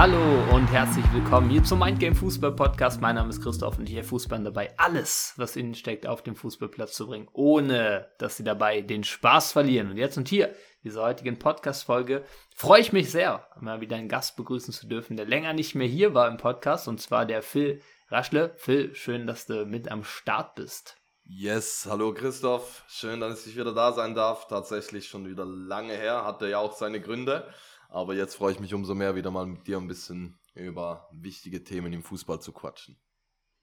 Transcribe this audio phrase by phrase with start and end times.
[0.00, 3.02] Hallo und herzlich willkommen hier zum Mindgame Fußball Podcast.
[3.02, 6.94] Mein Name ist Christoph und hier Fußball dabei, alles, was innen steckt, auf den Fußballplatz
[6.94, 9.90] zu bringen, ohne dass sie dabei den Spaß verlieren.
[9.90, 10.54] Und jetzt und hier,
[10.84, 12.24] diese heutigen Podcast-Folge,
[12.56, 15.86] freue ich mich sehr, mal wieder einen Gast begrüßen zu dürfen, der länger nicht mehr
[15.86, 18.54] hier war im Podcast, und zwar der Phil Raschle.
[18.56, 20.96] Phil, schön, dass du mit am Start bist.
[21.24, 22.84] Yes, hallo Christoph.
[22.88, 24.48] Schön, dass ich wieder da sein darf.
[24.48, 27.46] Tatsächlich schon wieder lange her, hatte ja auch seine Gründe.
[27.90, 31.64] Aber jetzt freue ich mich umso mehr, wieder mal mit dir ein bisschen über wichtige
[31.64, 33.00] Themen im Fußball zu quatschen.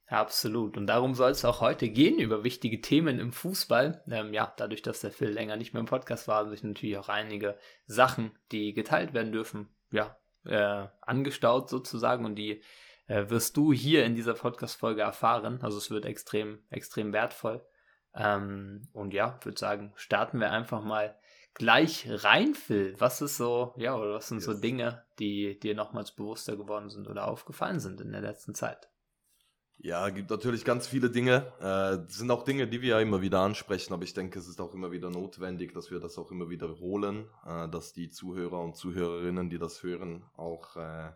[0.08, 0.78] Absolut.
[0.78, 4.04] Und darum soll es auch heute gehen, über wichtige Themen im Fußball.
[4.10, 6.98] Ähm, ja, dadurch, dass der Phil länger nicht mehr im Podcast war, haben sich natürlich
[6.98, 12.24] auch einige Sachen, die geteilt werden dürfen, ja, äh, angestaut sozusagen.
[12.26, 12.62] Und die
[13.08, 15.62] äh, wirst du hier in dieser Podcast-Folge erfahren.
[15.62, 17.66] Also es wird extrem, extrem wertvoll.
[18.16, 21.18] Ähm, und ja, würde sagen, starten wir einfach mal
[21.58, 22.96] gleich rein, Phil.
[23.00, 24.46] Was ist so, ja, oder was sind yes.
[24.46, 28.90] so Dinge, die dir nochmals bewusster geworden sind oder aufgefallen sind in der letzten Zeit?
[29.80, 31.54] Ja, gibt natürlich ganz viele Dinge.
[31.60, 34.60] Äh, sind auch Dinge, die wir ja immer wieder ansprechen, aber ich denke, es ist
[34.60, 38.76] auch immer wieder notwendig, dass wir das auch immer wiederholen, äh, dass die Zuhörer und
[38.76, 41.12] Zuhörerinnen, die das hören, auch äh,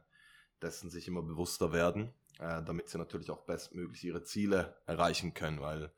[0.62, 5.60] dessen sich immer bewusster werden, äh, damit sie natürlich auch bestmöglich ihre Ziele erreichen können,
[5.60, 5.92] weil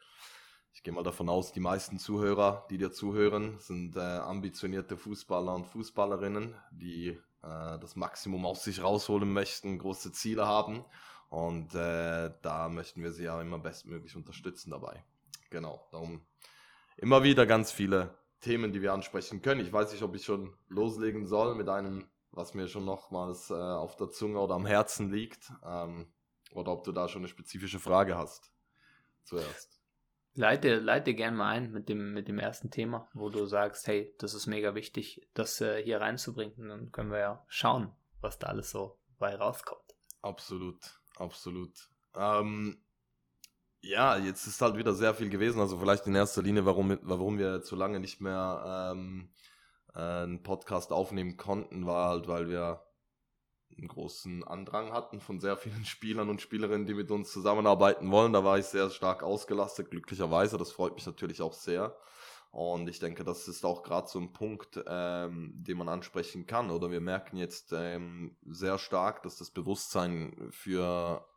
[0.73, 5.53] ich gehe mal davon aus, die meisten Zuhörer, die dir zuhören, sind äh, ambitionierte Fußballer
[5.53, 7.09] und Fußballerinnen, die
[7.43, 10.83] äh, das Maximum aus sich rausholen möchten, große Ziele haben.
[11.29, 15.03] Und äh, da möchten wir sie ja immer bestmöglich unterstützen dabei.
[15.51, 16.25] Genau, darum
[16.97, 19.61] immer wieder ganz viele Themen, die wir ansprechen können.
[19.61, 23.53] Ich weiß nicht, ob ich schon loslegen soll mit einem, was mir schon nochmals äh,
[23.53, 25.51] auf der Zunge oder am Herzen liegt.
[25.63, 26.11] Ähm,
[26.51, 28.51] oder ob du da schon eine spezifische Frage hast.
[29.23, 29.82] Zuerst.
[30.35, 34.15] Leite, leite gern mal ein mit dem, mit dem ersten Thema, wo du sagst, hey,
[34.17, 36.69] das ist mega wichtig, das äh, hier reinzubringen.
[36.69, 39.95] Dann können wir ja schauen, was da alles so bei rauskommt.
[40.23, 40.79] Absolut,
[41.17, 41.71] absolut.
[42.15, 42.83] Ähm,
[43.81, 45.59] ja, jetzt ist halt wieder sehr viel gewesen.
[45.59, 49.29] Also vielleicht in erster Linie, warum, warum wir zu lange nicht mehr ähm,
[49.93, 52.81] äh, einen Podcast aufnehmen konnten, war halt, weil wir
[53.77, 58.33] einen großen Andrang hatten von sehr vielen Spielern und Spielerinnen, die mit uns zusammenarbeiten wollen.
[58.33, 60.57] Da war ich sehr stark ausgelastet, glücklicherweise.
[60.57, 61.95] Das freut mich natürlich auch sehr.
[62.51, 66.69] Und ich denke, das ist auch gerade so ein Punkt, ähm, den man ansprechen kann.
[66.69, 71.27] Oder wir merken jetzt ähm, sehr stark, dass das Bewusstsein für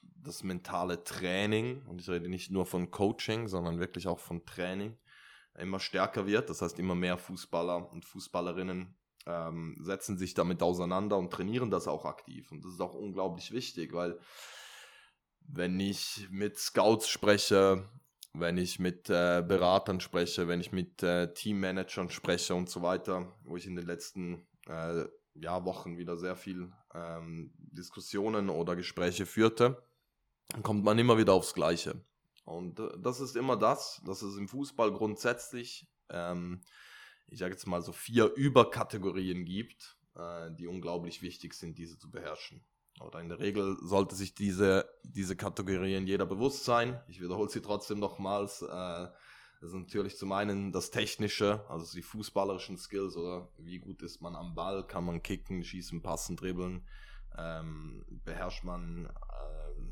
[0.00, 4.96] das mentale Training, und ich rede nicht nur von Coaching, sondern wirklich auch von Training,
[5.58, 6.48] immer stärker wird.
[6.48, 8.96] Das heißt, immer mehr Fußballer und Fußballerinnen
[9.26, 12.50] ähm, setzen sich damit auseinander und trainieren das auch aktiv.
[12.50, 14.18] Und das ist auch unglaublich wichtig, weil
[15.40, 17.88] wenn ich mit Scouts spreche,
[18.32, 23.32] wenn ich mit äh, Beratern spreche, wenn ich mit äh, Teammanagern spreche und so weiter,
[23.44, 29.26] wo ich in den letzten äh, ja, Wochen wieder sehr viel ähm, Diskussionen oder Gespräche
[29.26, 29.82] führte,
[30.48, 32.04] dann kommt man immer wieder aufs Gleiche.
[32.44, 36.62] Und äh, das ist immer das, dass es im Fußball grundsätzlich ähm,
[37.32, 42.10] ich sage jetzt mal so vier Überkategorien gibt, äh, die unglaublich wichtig sind, diese zu
[42.10, 42.62] beherrschen.
[43.00, 47.00] Oder in der Regel sollte sich diese, diese Kategorien jeder bewusst sein.
[47.08, 48.60] Ich wiederhole sie trotzdem nochmals.
[48.60, 54.02] Äh, das ist natürlich zum einen das Technische, also die fußballerischen Skills oder wie gut
[54.02, 56.86] ist man am Ball, kann man kicken, schießen, passen, dribbeln,
[57.38, 59.82] ähm, beherrscht man äh,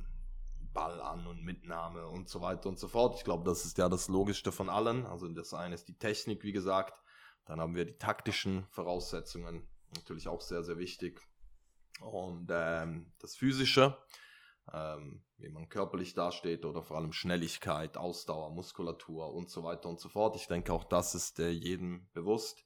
[0.74, 3.16] Ball an und Mitnahme und so weiter und so fort.
[3.16, 5.06] Ich glaube, das ist ja das Logischste von allen.
[5.06, 7.00] Also das eine ist die Technik, wie gesagt.
[7.50, 9.66] Dann haben wir die taktischen Voraussetzungen,
[9.96, 11.20] natürlich auch sehr, sehr wichtig.
[12.00, 13.98] Und ähm, das Physische,
[14.72, 19.98] ähm, wie man körperlich dasteht oder vor allem Schnelligkeit, Ausdauer, Muskulatur und so weiter und
[19.98, 20.36] so fort.
[20.36, 22.64] Ich denke, auch das ist äh, jedem bewusst.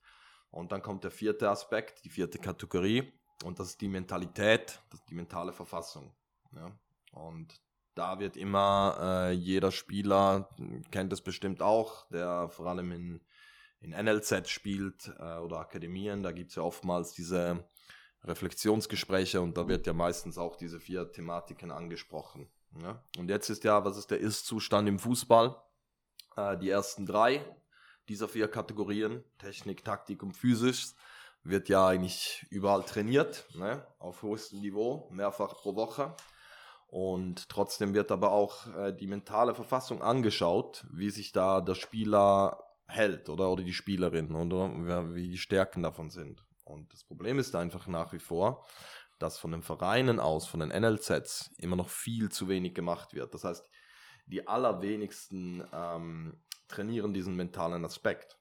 [0.51, 3.11] Und dann kommt der vierte Aspekt, die vierte Kategorie,
[3.43, 6.15] und das ist die Mentalität, das ist die mentale Verfassung.
[6.55, 6.79] Ja?
[7.13, 7.59] Und
[7.95, 10.51] da wird immer äh, jeder Spieler,
[10.91, 13.25] kennt es bestimmt auch, der vor allem in
[13.85, 17.69] in NLZ spielt äh, oder Akademien, da gibt es ja oftmals diese
[18.25, 22.49] Reflexionsgespräche und da wird ja meistens auch diese vier Thematiken angesprochen.
[22.81, 23.03] Ja?
[23.19, 25.63] Und jetzt ist ja, was ist der Ist-Zustand im Fußball?
[26.37, 27.45] Äh, die ersten drei
[28.09, 30.93] dieser vier Kategorien, Technik, Taktik und Physisch,
[31.43, 33.87] wird ja eigentlich überall trainiert, ne?
[33.99, 36.15] auf höchstem Niveau, mehrfach pro Woche.
[36.87, 42.64] Und trotzdem wird aber auch äh, die mentale Verfassung angeschaut, wie sich da der Spieler
[42.87, 46.45] hält oder, oder die Spielerin oder wie die Stärken davon sind.
[46.65, 48.67] Und das Problem ist einfach nach wie vor,
[49.19, 53.33] dass von den Vereinen aus, von den NLZs immer noch viel zu wenig gemacht wird.
[53.35, 53.69] Das heißt,
[54.27, 58.39] die allerwenigsten ähm, trainieren diesen mentalen Aspekt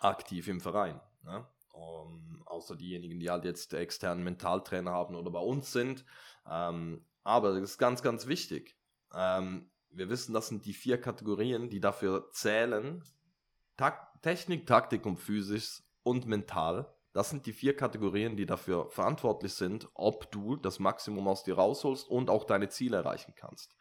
[0.00, 1.00] aktiv im Verein.
[1.22, 1.46] Ne?
[1.72, 6.04] Um, außer diejenigen, die halt jetzt externen Mentaltrainer haben oder bei uns sind.
[6.48, 8.76] Ähm, aber das ist ganz, ganz wichtig.
[9.12, 13.02] Ähm, wir wissen, das sind die vier Kategorien, die dafür zählen.
[13.76, 16.94] Tak Technik, Taktik und Physisch und mental.
[17.12, 21.54] Das sind die vier Kategorien, die dafür verantwortlich sind, ob du das Maximum aus dir
[21.54, 23.76] rausholst und auch deine Ziele erreichen kannst.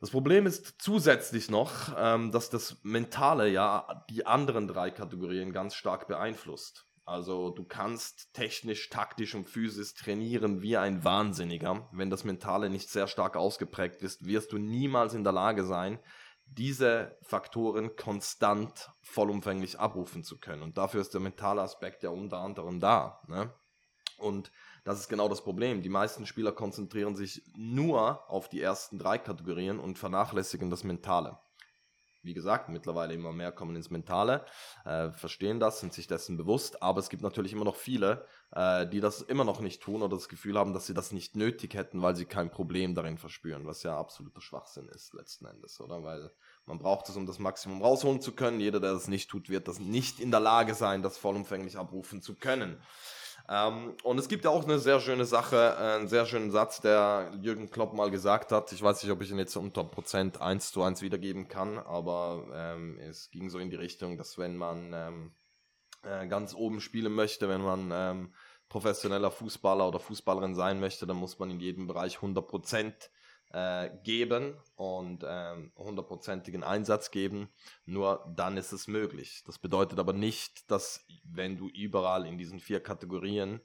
[0.00, 5.74] Das Problem ist zusätzlich noch, ähm, dass das Mentale ja die anderen drei Kategorien ganz
[5.74, 6.86] stark beeinflusst.
[7.06, 11.88] Also du kannst technisch, taktisch und physisch trainieren wie ein Wahnsinniger.
[11.92, 16.00] Wenn das Mentale nicht sehr stark ausgeprägt ist, wirst du niemals in der Lage sein,
[16.46, 20.62] diese Faktoren konstant vollumfänglich abrufen zu können.
[20.62, 23.20] Und dafür ist der mentale Aspekt ja unter anderem da.
[23.28, 23.52] Ne?
[24.18, 24.50] Und
[24.84, 25.82] das ist genau das Problem.
[25.82, 31.38] Die meisten Spieler konzentrieren sich nur auf die ersten drei Kategorien und vernachlässigen das Mentale.
[32.26, 34.44] Wie gesagt, mittlerweile immer mehr kommen ins Mentale,
[34.84, 38.86] äh, verstehen das, sind sich dessen bewusst, aber es gibt natürlich immer noch viele, äh,
[38.86, 41.74] die das immer noch nicht tun oder das Gefühl haben, dass sie das nicht nötig
[41.74, 46.02] hätten, weil sie kein Problem darin verspüren, was ja absoluter Schwachsinn ist letzten Endes, oder?
[46.02, 46.32] Weil
[46.66, 48.58] man braucht es, um das Maximum rausholen zu können.
[48.58, 52.22] Jeder, der das nicht tut, wird das nicht in der Lage sein, das vollumfänglich abrufen
[52.22, 52.82] zu können.
[53.48, 56.80] Ähm, und es gibt ja auch eine sehr schöne Sache, äh, einen sehr schönen Satz,
[56.80, 58.72] der Jürgen Klopp mal gesagt hat.
[58.72, 62.46] Ich weiß nicht, ob ich ihn jetzt unter Prozent 1 zu 1 wiedergeben kann, aber
[62.52, 65.32] ähm, es ging so in die Richtung, dass wenn man ähm,
[66.02, 68.34] äh, ganz oben spielen möchte, wenn man ähm,
[68.68, 73.10] professioneller Fußballer oder Fußballerin sein möchte, dann muss man in jedem Bereich 100 Prozent
[73.52, 77.48] äh, geben und ähm, hundertprozentigen ähm, Einsatz geben,
[77.84, 79.42] nur dann ist es möglich.
[79.46, 83.60] Das bedeutet aber nicht, dass wenn du überall in diesen vier Kategorien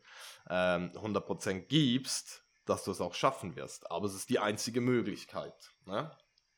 [0.49, 3.89] ähm, 100% gibst, dass du es auch schaffen wirst.
[3.91, 5.73] Aber es ist die einzige Möglichkeit.
[5.85, 6.11] Ne?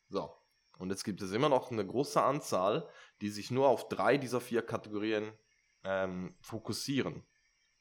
[0.09, 0.35] So.
[0.79, 2.89] Und jetzt gibt es immer noch eine große Anzahl,
[3.21, 5.31] die sich nur auf drei dieser vier Kategorien
[5.83, 7.23] ähm, fokussieren.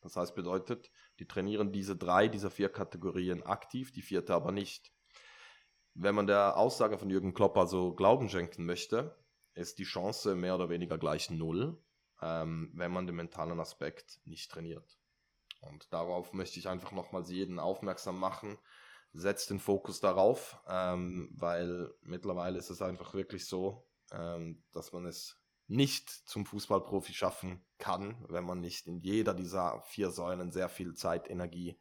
[0.02, 4.92] Das heißt, bedeutet, die trainieren diese drei dieser vier Kategorien aktiv, die vierte aber nicht
[5.94, 9.16] wenn man der Aussage von Jürgen Klopp also Glauben schenken möchte,
[9.54, 11.78] ist die Chance mehr oder weniger gleich null,
[12.20, 14.98] ähm, wenn man den mentalen Aspekt nicht trainiert.
[15.60, 18.58] Und darauf möchte ich einfach nochmals jeden aufmerksam machen.
[19.12, 25.04] Setzt den Fokus darauf, ähm, weil mittlerweile ist es einfach wirklich so, ähm, dass man
[25.06, 25.38] es
[25.68, 30.94] nicht zum Fußballprofi schaffen kann, wenn man nicht in jeder dieser vier Säulen sehr viel
[30.94, 31.78] Zeit, Energie,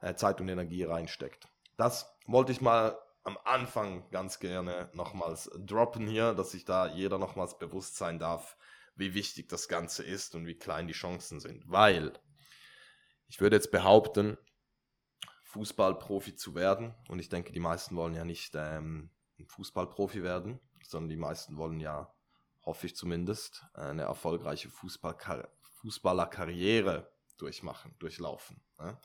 [0.00, 1.48] äh, Zeit und Energie reinsteckt.
[1.76, 7.18] Das wollte ich mal am Anfang ganz gerne nochmals droppen hier, dass sich da jeder
[7.18, 8.56] nochmals bewusst sein darf,
[8.94, 11.64] wie wichtig das Ganze ist und wie klein die Chancen sind.
[11.66, 12.12] Weil
[13.26, 14.38] ich würde jetzt behaupten,
[15.42, 19.10] Fußballprofi zu werden, und ich denke, die meisten wollen ja nicht ähm,
[19.48, 22.14] Fußballprofi werden, sondern die meisten wollen ja,
[22.64, 25.48] hoffe ich zumindest, eine erfolgreiche Fußballkar
[25.80, 28.62] Fußballerkarriere durchmachen, durchlaufen.
[28.78, 28.98] Ne?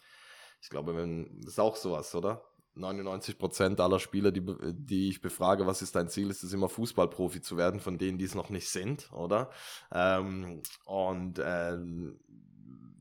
[0.62, 2.51] Ich glaube, wenn, das ist auch sowas, oder?
[2.74, 6.70] 99 Prozent aller Spieler, die, die ich befrage, was ist dein Ziel, ist es immer
[6.70, 9.50] Fußballprofi zu werden, von denen, die es noch nicht sind, oder?
[9.92, 11.78] Ähm, und äh,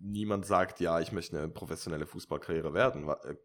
[0.01, 3.37] niemand sagt, ja, ich möchte eine professionelle Fußballkarriere werden, äh,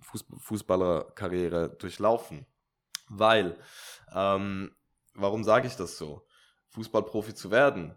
[0.00, 2.46] Fußballerkarriere durchlaufen.
[3.08, 3.58] Weil,
[4.14, 4.76] ähm,
[5.14, 6.26] warum sage ich das so?
[6.68, 7.96] Fußballprofi zu werden,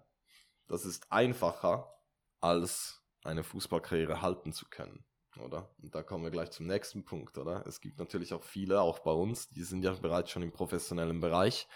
[0.68, 1.94] das ist einfacher,
[2.40, 5.06] als eine Fußballkarriere halten zu können
[5.38, 5.70] oder?
[5.82, 7.66] Und da kommen wir gleich zum nächsten Punkt, oder?
[7.68, 11.20] Es gibt natürlich auch viele, auch bei uns, die sind ja bereits schon im professionellen
[11.20, 11.68] Bereich,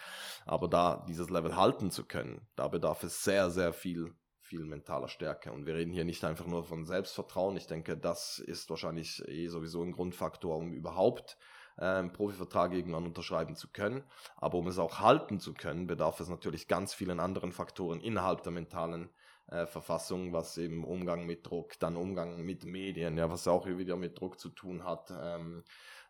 [0.45, 5.07] aber da dieses Level halten zu können, da bedarf es sehr, sehr viel, viel mentaler
[5.07, 5.51] Stärke.
[5.51, 7.57] Und wir reden hier nicht einfach nur von Selbstvertrauen.
[7.57, 11.37] Ich denke, das ist wahrscheinlich eh sowieso ein Grundfaktor, um überhaupt
[11.77, 14.03] einen ähm, Profivertrag irgendwann unterschreiben zu können.
[14.37, 18.43] Aber um es auch halten zu können, bedarf es natürlich ganz vielen anderen Faktoren innerhalb
[18.43, 19.09] der mentalen
[19.47, 23.95] äh, Verfassung, was eben Umgang mit Druck, dann Umgang mit Medien, ja, was auch wieder
[23.95, 25.63] mit Druck zu tun hat, ähm,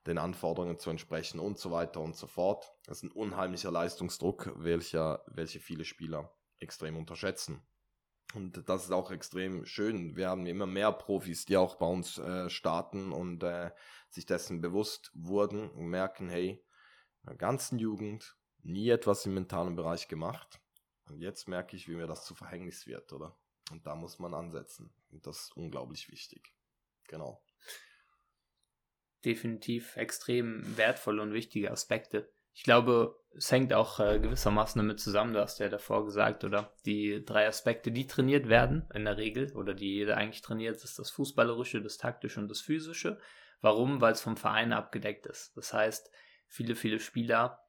[0.05, 2.71] den Anforderungen zu entsprechen und so weiter und so fort.
[2.85, 7.61] Das ist ein unheimlicher Leistungsdruck, welcher, welche viele Spieler extrem unterschätzen.
[8.33, 10.15] Und das ist auch extrem schön.
[10.15, 13.71] Wir haben immer mehr Profis, die auch bei uns äh, starten und äh,
[14.09, 16.63] sich dessen bewusst wurden und merken, hey,
[17.23, 20.59] in der ganzen Jugend nie etwas im mentalen Bereich gemacht.
[21.07, 23.37] Und jetzt merke ich, wie mir das zu Verhängnis wird, oder?
[23.71, 24.93] Und da muss man ansetzen.
[25.11, 26.53] Und das ist unglaublich wichtig.
[27.07, 27.43] Genau.
[29.23, 32.31] Definitiv extrem wertvolle und wichtige Aspekte.
[32.53, 36.73] Ich glaube, es hängt auch äh, gewissermaßen damit zusammen, du hast ja davor gesagt, oder?
[36.85, 40.97] Die drei Aspekte, die trainiert werden, in der Regel, oder die jeder eigentlich trainiert, ist
[40.97, 43.19] das Fußballerische, das Taktische und das Physische.
[43.61, 43.99] Warum?
[43.99, 45.57] Weil es vom Verein abgedeckt ist.
[45.57, 46.09] Das heißt,
[46.47, 47.64] viele, viele Spieler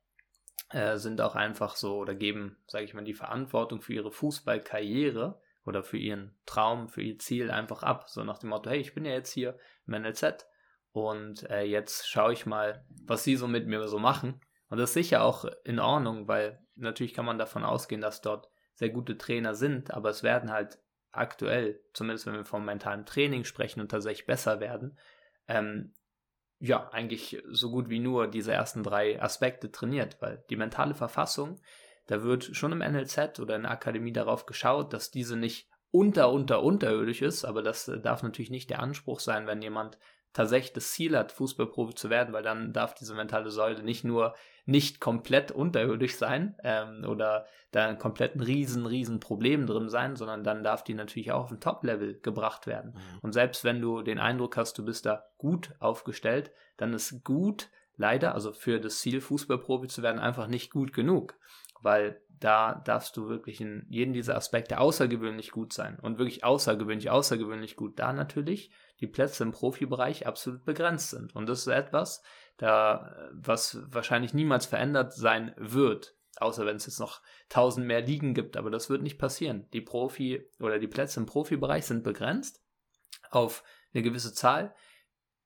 [0.71, 5.41] äh, sind auch einfach so oder geben, sage ich mal, die Verantwortung für ihre Fußballkarriere
[5.65, 8.09] oder für ihren Traum, für ihr Ziel einfach ab.
[8.09, 10.47] So nach dem Motto, hey, ich bin ja jetzt hier im NLZ
[10.93, 14.41] und äh, jetzt schaue ich mal, was sie so mit mir so machen.
[14.69, 18.51] Und das ist sicher auch in Ordnung, weil natürlich kann man davon ausgehen, dass dort
[18.75, 20.79] sehr gute Trainer sind, aber es werden halt
[21.13, 24.99] aktuell, zumindest wenn wir vom mentalen Training sprechen und tatsächlich besser werden,
[25.49, 25.95] ähm,
[26.59, 31.61] ja, eigentlich so gut wie nur diese ersten drei Aspekte trainiert, weil die mentale Verfassung,
[32.07, 36.31] da wird schon im NLZ oder in der Akademie darauf geschaut, dass diese nicht unter,
[36.31, 39.99] unter, unterirdisch ist, aber das darf natürlich nicht der Anspruch sein, wenn jemand
[40.37, 44.35] tatsächlich das Ziel hat, Fußballprofi zu werden, weil dann darf diese mentale Säule nicht nur
[44.67, 50.15] nicht komplett unterirdisch sein ähm, oder da ein komplett ein riesen, riesen Problem drin sein,
[50.15, 52.93] sondern dann darf die natürlich auch auf ein Top-Level gebracht werden.
[52.93, 53.19] Mhm.
[53.23, 57.71] Und selbst wenn du den Eindruck hast, du bist da gut aufgestellt, dann ist gut
[57.97, 61.35] leider, also für das Ziel, Fußballprofi zu werden, einfach nicht gut genug,
[61.81, 67.09] weil da darfst du wirklich in jedem dieser Aspekte außergewöhnlich gut sein und wirklich außergewöhnlich,
[67.09, 67.99] außergewöhnlich gut.
[67.99, 71.35] Da natürlich die Plätze im Profibereich absolut begrenzt sind.
[71.35, 72.23] Und das ist etwas,
[72.57, 76.15] da, was wahrscheinlich niemals verändert sein wird.
[76.39, 79.69] Außer wenn es jetzt noch tausend mehr Ligen gibt, aber das wird nicht passieren.
[79.73, 82.63] Die Profi oder die Plätze im Profibereich sind begrenzt
[83.31, 84.75] auf eine gewisse Zahl.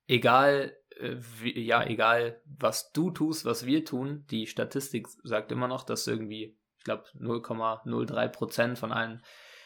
[0.09, 5.69] Egal, äh, wie, ja, egal, was du tust, was wir tun, die Statistik sagt immer
[5.69, 9.23] noch, dass irgendwie, ich glaube, 0,03 Prozent von allen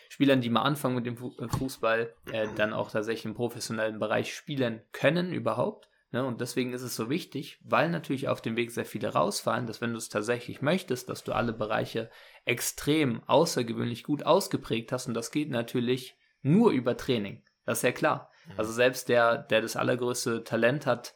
[0.09, 4.35] Spielern, die mal anfangen mit dem äh, Fußball, äh, dann auch tatsächlich im professionellen Bereich
[4.35, 5.89] spielen können überhaupt.
[6.15, 6.25] Ne?
[6.25, 9.81] Und deswegen ist es so wichtig, weil natürlich auf dem Weg sehr viele rausfallen, dass
[9.81, 12.09] wenn du es tatsächlich möchtest, dass du alle Bereiche
[12.45, 15.09] extrem außergewöhnlich gut ausgeprägt hast.
[15.09, 17.43] Und das geht natürlich nur über Training.
[17.65, 18.31] Das ist ja klar.
[18.47, 18.53] Mhm.
[18.59, 21.15] Also selbst der, der das allergrößte Talent hat,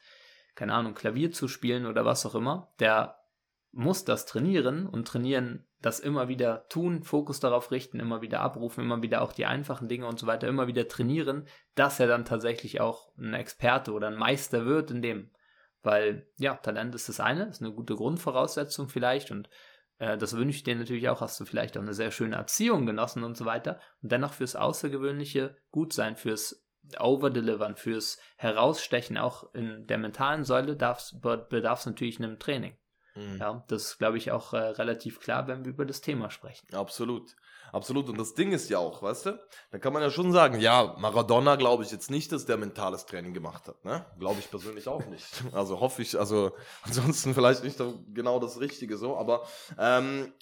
[0.56, 3.20] keine Ahnung, Klavier zu spielen oder was auch immer, der
[3.70, 8.82] muss das trainieren und trainieren das immer wieder tun, Fokus darauf richten, immer wieder abrufen,
[8.82, 12.24] immer wieder auch die einfachen Dinge und so weiter, immer wieder trainieren, dass er dann
[12.24, 15.30] tatsächlich auch ein Experte oder ein Meister wird in dem.
[15.82, 19.48] Weil, ja, Talent ist das eine, ist eine gute Grundvoraussetzung vielleicht und
[19.98, 22.84] äh, das wünsche ich dir natürlich auch, hast du vielleicht auch eine sehr schöne Erziehung
[22.84, 26.64] genossen und so weiter und dennoch fürs Außergewöhnliche gut sein, fürs
[26.98, 32.76] Overdelivern, fürs Herausstechen, auch in der mentalen Säule bedarf es natürlich einem Training.
[33.14, 33.38] Mhm.
[33.38, 36.66] Ja, das ist, glaube ich, auch äh, relativ klar, wenn wir über das Thema sprechen.
[36.72, 37.36] Absolut.
[37.72, 38.08] Absolut.
[38.08, 40.96] Und das Ding ist ja auch, weißt du, da kann man ja schon sagen, ja,
[40.98, 43.84] Maradona glaube ich jetzt nicht, dass der mentales Training gemacht hat.
[43.84, 44.06] Ne?
[44.18, 45.26] Glaube ich persönlich auch nicht.
[45.52, 47.78] Also hoffe ich, also ansonsten vielleicht nicht
[48.14, 49.46] genau das Richtige so, aber
[49.78, 50.32] ähm,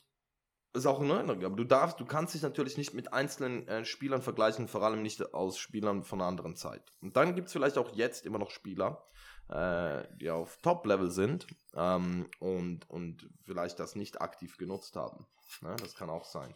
[0.74, 1.44] ist auch in Ordnung.
[1.44, 5.02] Aber du darfst, du kannst dich natürlich nicht mit einzelnen äh, Spielern vergleichen, vor allem
[5.02, 6.82] nicht aus Spielern von einer anderen Zeit.
[7.00, 9.06] Und dann gibt es vielleicht auch jetzt immer noch Spieler,
[9.48, 15.26] äh, die auf Top-Level sind ähm, und, und vielleicht das nicht aktiv genutzt haben.
[15.60, 15.76] Ne?
[15.76, 16.54] Das kann auch sein.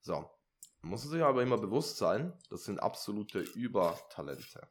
[0.00, 0.30] So,
[0.82, 4.68] muss sich aber immer bewusst sein, das sind absolute Übertalente.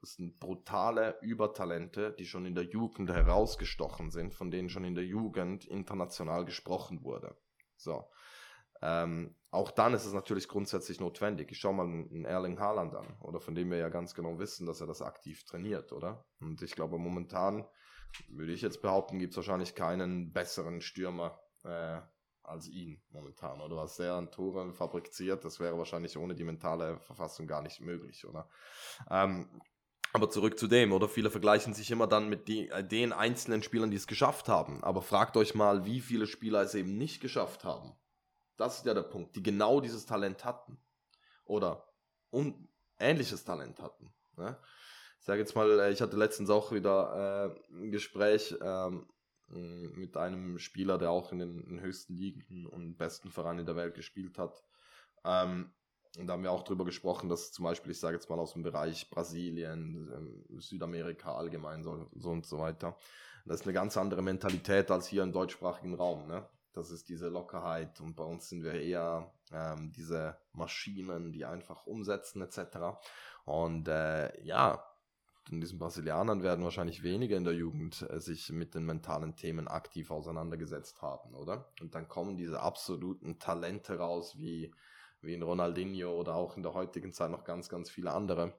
[0.00, 4.94] Das sind brutale Übertalente, die schon in der Jugend herausgestochen sind, von denen schon in
[4.94, 7.34] der Jugend international gesprochen wurde.
[7.76, 8.10] So.
[8.82, 11.50] Ähm, auch dann ist es natürlich grundsätzlich notwendig.
[11.52, 14.66] Ich schaue mal einen Erling Haaland an, oder von dem wir ja ganz genau wissen,
[14.66, 16.24] dass er das aktiv trainiert, oder?
[16.40, 17.66] Und ich glaube, momentan
[18.28, 22.00] würde ich jetzt behaupten, gibt es wahrscheinlich keinen besseren Stürmer äh,
[22.42, 23.76] als ihn momentan, oder?
[23.76, 28.26] Was der an Toren fabriziert, das wäre wahrscheinlich ohne die mentale Verfassung gar nicht möglich,
[28.26, 28.48] oder?
[29.10, 29.48] Ähm,
[30.12, 31.08] aber zurück zu dem, oder?
[31.08, 34.82] Viele vergleichen sich immer dann mit die, äh, den einzelnen Spielern, die es geschafft haben.
[34.84, 37.96] Aber fragt euch mal, wie viele Spieler es eben nicht geschafft haben.
[38.56, 40.78] Das ist ja der Punkt, die genau dieses Talent hatten.
[41.44, 41.86] Oder
[42.30, 42.68] un
[42.98, 44.12] ähnliches Talent hatten.
[44.36, 44.56] Ne?
[45.18, 49.06] Ich sage jetzt mal, äh, ich hatte letztens auch wieder äh, ein Gespräch ähm,
[49.48, 53.76] mit einem Spieler, der auch in den, in den, höchsten Ligen und besten Vereinen der
[53.76, 54.64] Welt gespielt hat.
[55.24, 55.72] Ähm,
[56.16, 58.62] da haben wir auch darüber gesprochen, dass zum Beispiel, ich sage jetzt mal aus dem
[58.62, 62.96] Bereich Brasilien, ähm, Südamerika allgemein so, so und so weiter.
[63.44, 66.26] Das ist eine ganz andere Mentalität als hier im deutschsprachigen Raum.
[66.26, 66.48] Ne?
[66.74, 71.86] Das ist diese Lockerheit und bei uns sind wir eher ähm, diese Maschinen, die einfach
[71.86, 72.98] umsetzen etc.
[73.44, 74.84] Und äh, ja,
[75.50, 79.68] in diesen Brasilianern werden wahrscheinlich weniger in der Jugend äh, sich mit den mentalen Themen
[79.68, 81.70] aktiv auseinandergesetzt haben, oder?
[81.80, 84.74] Und dann kommen diese absoluten Talente raus, wie,
[85.20, 88.54] wie in Ronaldinho oder auch in der heutigen Zeit noch ganz, ganz viele andere.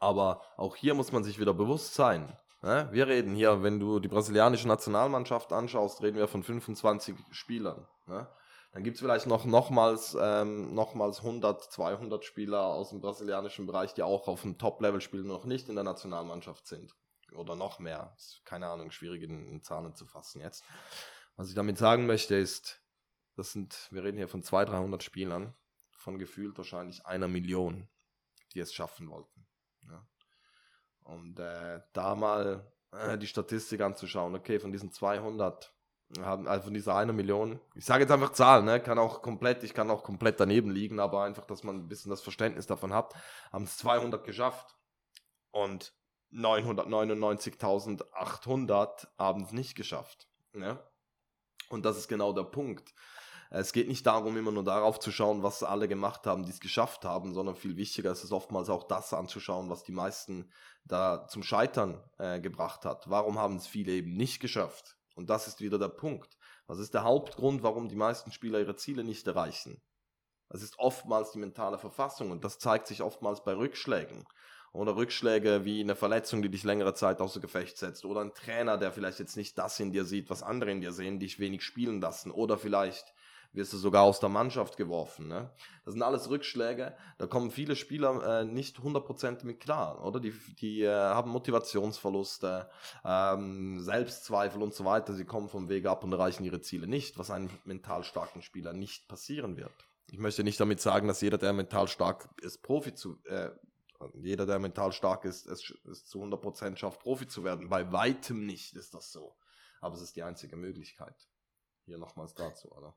[0.00, 2.88] Aber auch hier muss man sich wieder bewusst sein, Ne?
[2.92, 7.86] Wir reden hier, wenn du die brasilianische Nationalmannschaft anschaust, reden wir von 25 Spielern.
[8.06, 8.28] Ne?
[8.72, 13.94] Dann gibt es vielleicht noch nochmals, ähm, nochmals 100, 200 Spieler aus dem brasilianischen Bereich,
[13.94, 16.94] die auch auf dem Top-Level spielen, noch nicht in der Nationalmannschaft sind.
[17.32, 18.12] Oder noch mehr.
[18.16, 20.64] Ist, keine Ahnung, schwierig in, in Zahlen zu fassen jetzt.
[21.36, 22.82] Was ich damit sagen möchte ist,
[23.34, 25.54] das sind, wir reden hier von 200, 300 Spielern
[25.90, 27.88] von gefühlt wahrscheinlich einer Million,
[28.54, 29.46] die es schaffen wollten.
[31.06, 35.72] Und äh, da mal äh, die Statistik anzuschauen, okay, von diesen 200
[36.20, 39.64] haben, also von dieser einer Million, ich sage jetzt einfach Zahlen, ne, kann auch komplett,
[39.64, 42.92] ich kann auch komplett daneben liegen, aber einfach, dass man ein bisschen das Verständnis davon
[42.92, 43.14] hat,
[43.52, 44.76] haben es 200 geschafft
[45.50, 45.92] und
[46.32, 50.28] 999.800 haben es nicht geschafft.
[50.52, 50.78] Ne?
[51.68, 52.94] Und das ist genau der Punkt.
[53.50, 56.60] Es geht nicht darum, immer nur darauf zu schauen, was alle gemacht haben, die es
[56.60, 60.50] geschafft haben, sondern viel wichtiger ist es oftmals auch das anzuschauen, was die meisten
[60.84, 63.08] da zum Scheitern äh, gebracht hat.
[63.08, 64.96] Warum haben es viele eben nicht geschafft?
[65.14, 66.36] Und das ist wieder der Punkt.
[66.66, 69.80] Was ist der Hauptgrund, warum die meisten Spieler ihre Ziele nicht erreichen?
[70.48, 74.24] Es ist oftmals die mentale Verfassung und das zeigt sich oftmals bei Rückschlägen.
[74.72, 78.04] Oder Rückschläge wie eine Verletzung, die dich längere Zeit außer Gefecht setzt.
[78.04, 80.92] Oder ein Trainer, der vielleicht jetzt nicht das in dir sieht, was andere in dir
[80.92, 82.30] sehen, dich wenig spielen lassen.
[82.30, 83.14] Oder vielleicht
[83.52, 85.28] wirst du sogar aus der Mannschaft geworfen.
[85.28, 85.50] Ne?
[85.84, 90.20] Das sind alles Rückschläge, da kommen viele Spieler äh, nicht 100% mit klar, oder?
[90.20, 92.68] Die, die äh, haben Motivationsverluste,
[93.04, 95.14] ähm, Selbstzweifel und so weiter.
[95.14, 98.72] Sie kommen vom Weg ab und erreichen ihre Ziele nicht, was einem mental starken Spieler
[98.72, 99.72] nicht passieren wird.
[100.10, 103.50] Ich möchte nicht damit sagen, dass jeder, der mental stark ist, Profi zu, äh,
[104.14, 107.68] jeder, der mental stark ist, es, es zu 100% schafft, Profi zu werden.
[107.68, 109.36] Bei weitem nicht ist das so.
[109.80, 111.28] Aber es ist die einzige Möglichkeit.
[111.84, 112.96] Hier nochmals dazu, oder?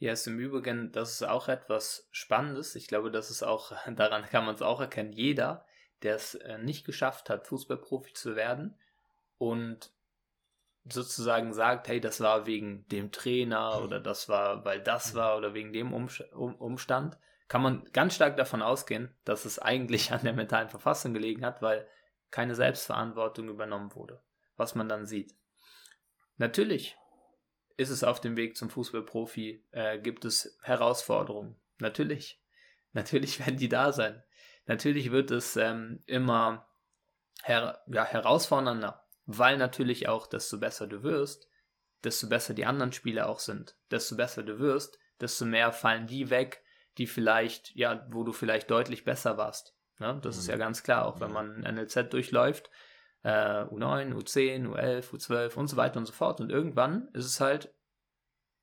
[0.00, 2.74] Ja, ist im Übrigen, das ist auch etwas Spannendes.
[2.74, 5.12] Ich glaube, das ist auch, daran kann man es auch erkennen.
[5.12, 5.66] Jeder,
[6.02, 8.74] der es äh, nicht geschafft hat, Fußballprofi zu werden
[9.36, 9.92] und
[10.88, 15.52] sozusagen sagt, hey, das war wegen dem Trainer oder das war, weil das war oder
[15.52, 20.70] wegen dem Umstand, kann man ganz stark davon ausgehen, dass es eigentlich an der mentalen
[20.70, 21.86] Verfassung gelegen hat, weil
[22.30, 24.22] keine Selbstverantwortung übernommen wurde,
[24.56, 25.34] was man dann sieht.
[26.38, 26.96] Natürlich
[27.80, 31.58] ist es auf dem Weg zum Fußballprofi, äh, gibt es Herausforderungen.
[31.78, 32.38] Natürlich.
[32.92, 34.22] Natürlich werden die da sein.
[34.66, 36.68] Natürlich wird es ähm, immer
[37.42, 41.48] her ja, herausfordernder, weil natürlich auch, desto besser du wirst,
[42.04, 43.76] desto besser die anderen Spieler auch sind.
[43.90, 46.62] Desto besser du wirst, desto mehr fallen die weg,
[46.98, 49.74] die vielleicht, ja, wo du vielleicht deutlich besser warst.
[49.98, 50.20] Ne?
[50.22, 50.40] Das mhm.
[50.40, 50.60] ist ja mhm.
[50.60, 52.70] ganz klar, auch wenn man NLZ durchläuft,
[53.22, 56.40] äh, U9, U10, U11, U12 und so weiter und so fort.
[56.40, 57.74] Und irgendwann ist es halt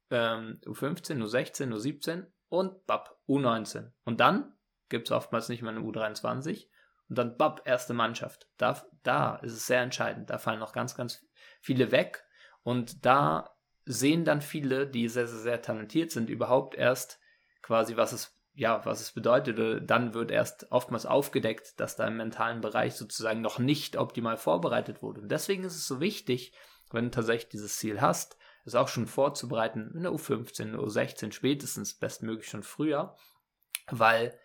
[0.10, 3.92] ähm, U15, U16, U17 und BAP U19.
[4.06, 4.54] Und dann
[4.90, 6.68] gibt es oftmals nicht mehr eine U23
[7.10, 8.50] und dann BAP erste Mannschaft.
[8.58, 10.30] Da, da ist es sehr entscheidend.
[10.30, 11.26] Da fallen noch ganz, ganz
[11.62, 12.24] viele weg
[12.64, 17.20] und da sehen dann viele, die sehr, sehr, sehr talentiert sind, überhaupt erst
[17.62, 22.18] quasi, was es ja, was es bedeutet, dann wird erst oftmals aufgedeckt, dass da im
[22.18, 25.22] mentalen Bereich sozusagen noch nicht optimal vorbereitet wurde.
[25.22, 26.54] Und deswegen ist es so wichtig,
[26.92, 30.82] wenn du tatsächlich dieses Ziel hast, es auch schon vorzubereiten, in der U15, in der
[30.82, 33.16] U16 spätestens, bestmöglich schon früher,
[33.92, 34.38] weil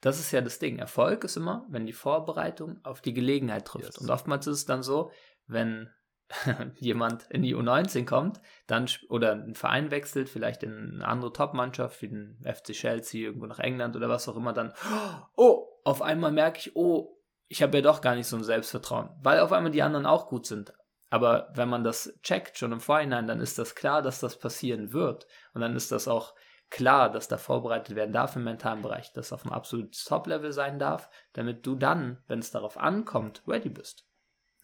[0.00, 0.80] das ist ja das Ding.
[0.80, 3.94] Erfolg ist immer, wenn die Vorbereitung auf die Gelegenheit trifft.
[3.94, 3.98] Yes.
[3.98, 5.12] Und oftmals ist es dann so,
[5.46, 5.90] wenn
[6.78, 12.02] jemand in die U19 kommt, dann oder einen Verein wechselt, vielleicht in eine andere Top-Mannschaft,
[12.02, 14.72] wie den FC Chelsea, irgendwo nach England oder was auch immer, dann,
[15.36, 19.08] oh, auf einmal merke ich, oh, ich habe ja doch gar nicht so ein Selbstvertrauen,
[19.22, 20.72] weil auf einmal die anderen auch gut sind.
[21.10, 24.92] Aber wenn man das checkt schon im Vorhinein, dann ist das klar, dass das passieren
[24.92, 25.26] wird.
[25.54, 26.34] Und dann ist das auch
[26.68, 30.78] klar, dass da vorbereitet werden darf im mentalen Bereich, dass auf einem absoluten Top-Level sein
[30.78, 34.07] darf, damit du dann, wenn es darauf ankommt, ready bist.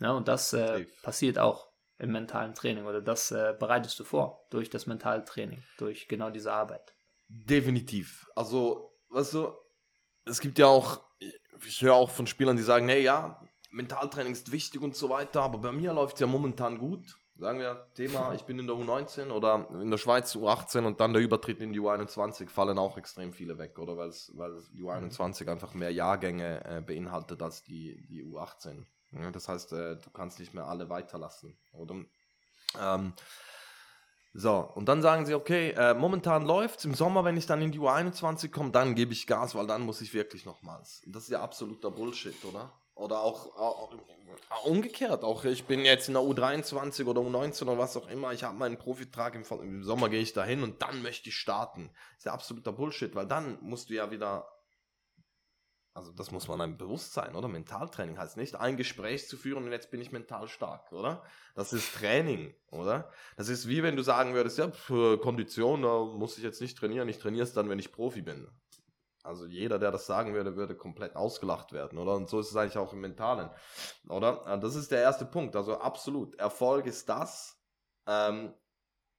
[0.01, 4.47] Ja, und das äh, passiert auch im mentalen Training oder das äh, bereitest du vor
[4.51, 6.95] durch das mentale Training, durch genau diese Arbeit.
[7.29, 8.27] Definitiv.
[8.35, 9.53] Also, weißt du,
[10.27, 11.03] es gibt ja auch,
[11.65, 15.43] ich höre auch von Spielern, die sagen, hey, ja, Mentaltraining ist wichtig und so weiter,
[15.43, 17.19] aber bei mir läuft es ja momentan gut.
[17.37, 21.13] Sagen wir, Thema, ich bin in der U19 oder in der Schweiz U18 und dann
[21.13, 23.97] der Übertritt in die U21 fallen auch extrem viele weg, oder?
[23.97, 24.13] Weil
[24.73, 28.85] die U21 einfach mehr Jahrgänge äh, beinhaltet als die, die U18.
[29.21, 31.57] Ja, das heißt, äh, du kannst nicht mehr alle weiterlassen.
[31.73, 31.97] Oder?
[32.81, 33.13] Ähm,
[34.37, 37.71] so, und dann sagen sie, okay, äh, momentan läuft Im Sommer, wenn ich dann in
[37.71, 41.03] die U21 komme, dann gebe ich Gas, weil dann muss ich wirklich nochmals.
[41.07, 42.73] Das ist ja absoluter Bullshit, oder?
[42.97, 43.93] Oder auch, auch,
[44.51, 45.23] auch, umgekehrt.
[45.25, 48.33] Auch ich bin jetzt in der U23 oder U19 oder was auch immer.
[48.33, 51.91] Ich habe meinen Profitrag im, im Sommer gehe ich dahin und dann möchte ich starten.
[52.11, 54.49] Das ist ja absoluter Bullshit, weil dann musst du ja wieder
[55.95, 57.47] also das muss man einem bewusst sein, oder?
[57.47, 61.23] Mentaltraining heißt nicht, ein Gespräch zu führen und jetzt bin ich mental stark, oder?
[61.55, 63.09] Das ist Training, oder?
[63.37, 66.77] Das ist wie wenn du sagen würdest, ja, für Kondition, da muss ich jetzt nicht
[66.77, 68.49] trainieren, ich trainiere es dann, wenn ich Profi bin.
[69.23, 72.17] Also jeder, der das sagen würde, würde komplett ausgelacht werden, oder?
[72.17, 73.49] Und so ist es eigentlich auch im Mentalen,
[74.09, 74.59] oder?
[74.59, 76.35] Das ist der erste Punkt, also absolut.
[76.35, 77.57] Erfolg ist das,
[78.07, 78.53] ähm,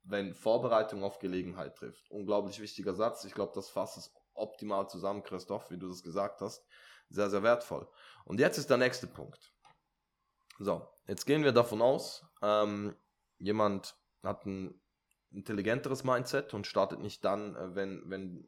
[0.04, 2.12] wenn Vorbereitung auf Gelegenheit trifft.
[2.12, 3.24] Unglaublich wichtiger Satz.
[3.24, 6.66] Ich glaube, das fasst es optimal zusammen, Christoph, wie du das gesagt hast.
[7.10, 7.88] Sehr, sehr wertvoll.
[8.26, 9.54] Und jetzt ist der nächste Punkt.
[10.58, 12.96] So, jetzt gehen wir davon aus, ähm,
[13.40, 14.80] jemand hat ein
[15.32, 18.48] intelligenteres Mindset und startet nicht dann, äh, wenn, wenn,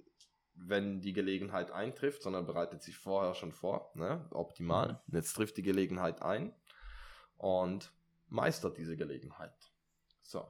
[0.56, 3.92] wenn die Gelegenheit eintrifft, sondern bereitet sich vorher schon vor.
[3.96, 4.26] Ne?
[4.32, 5.02] Optimal.
[5.08, 5.16] Mhm.
[5.16, 6.54] Jetzt trifft die Gelegenheit ein
[7.38, 7.94] und
[8.28, 9.72] meistert diese Gelegenheit.
[10.22, 10.50] So.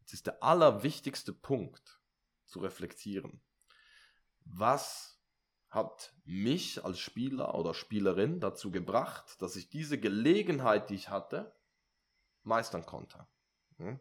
[0.00, 2.00] Jetzt ist der allerwichtigste Punkt
[2.46, 3.42] zu reflektieren.
[4.50, 5.20] Was
[5.68, 11.54] hat mich als Spieler oder Spielerin dazu gebracht, dass ich diese Gelegenheit, die ich hatte,
[12.42, 13.26] meistern konnte?
[13.76, 14.00] Hm?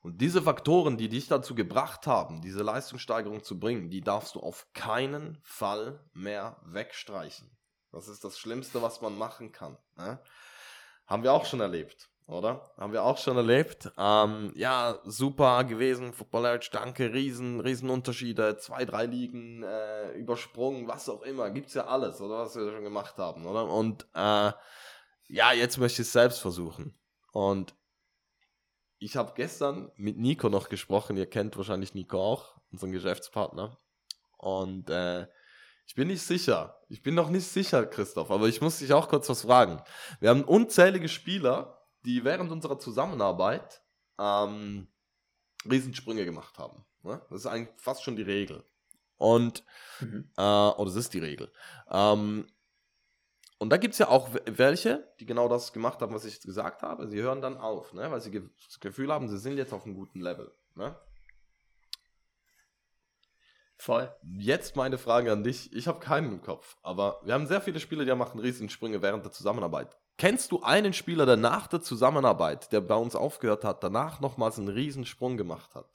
[0.00, 4.40] Und diese Faktoren, die dich dazu gebracht haben, diese Leistungssteigerung zu bringen, die darfst du
[4.40, 7.50] auf keinen Fall mehr wegstreichen.
[7.90, 9.78] Das ist das Schlimmste, was man machen kann.
[9.96, 10.20] Ne?
[11.06, 12.70] Haben wir auch schon erlebt, oder?
[12.76, 13.90] Haben wir auch schon erlebt.
[13.98, 21.08] Ähm, ja, super gewesen, Football danke, riesen, riesen Unterschiede, zwei, drei Ligen, äh, übersprungen, was
[21.08, 23.68] auch immer, gibt's ja alles, oder was wir schon gemacht haben, oder?
[23.68, 24.52] Und äh,
[25.28, 26.94] ja, jetzt möchte ich es selbst versuchen.
[27.32, 27.74] Und
[28.98, 31.16] ich habe gestern mit Nico noch gesprochen.
[31.16, 33.78] Ihr kennt wahrscheinlich Nico auch, unseren Geschäftspartner.
[34.38, 35.26] Und äh,
[35.86, 36.80] ich bin nicht sicher.
[36.88, 39.82] Ich bin noch nicht sicher, Christoph, aber ich muss dich auch kurz was fragen.
[40.20, 43.82] Wir haben unzählige Spieler, die während unserer Zusammenarbeit
[44.18, 44.88] ähm,
[45.68, 46.84] Riesensprünge gemacht haben.
[47.02, 47.20] Ne?
[47.30, 48.64] Das ist eigentlich fast schon die Regel.
[49.16, 49.64] Und,
[50.00, 50.30] mhm.
[50.36, 51.52] äh, oder das ist die Regel.
[51.90, 52.46] Ähm,
[53.58, 56.46] und da gibt es ja auch welche, die genau das gemacht haben, was ich jetzt
[56.46, 57.08] gesagt habe.
[57.08, 58.10] Sie hören dann auf, ne?
[58.10, 58.30] weil sie
[58.66, 60.52] das Gefühl haben, sie sind jetzt auf einem guten Level.
[60.74, 60.96] Ne?
[63.76, 64.14] Voll.
[64.22, 65.72] Jetzt meine Frage an dich.
[65.72, 69.24] Ich habe keinen im Kopf, aber wir haben sehr viele Spieler, die machen Riesensprünge während
[69.24, 69.96] der Zusammenarbeit.
[70.16, 74.58] Kennst du einen Spieler, der nach der Zusammenarbeit, der bei uns aufgehört hat, danach nochmals
[74.58, 75.88] einen Riesensprung gemacht hat?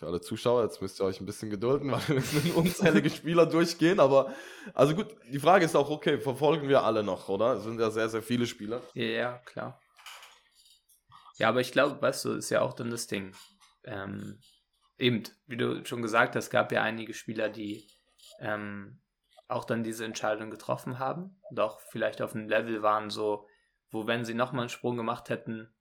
[0.00, 3.44] für alle Zuschauer, jetzt müsst ihr euch ein bisschen gedulden, weil wir müssen unzählige Spieler
[3.44, 4.34] durchgehen, aber
[4.72, 7.52] also gut, die Frage ist auch, okay, verfolgen wir alle noch, oder?
[7.52, 8.80] Es sind ja sehr, sehr viele Spieler.
[8.94, 9.78] Ja, klar.
[11.36, 13.34] Ja, aber ich glaube, weißt du, ist ja auch dann das Ding.
[13.84, 14.40] Ähm,
[14.96, 17.86] eben, wie du schon gesagt hast, gab ja einige Spieler, die
[18.40, 19.02] ähm,
[19.50, 23.46] auch dann diese Entscheidung getroffen haben und auch vielleicht auf einem Level waren, so,
[23.90, 25.72] wo wenn sie nochmal einen Sprung gemacht hätten,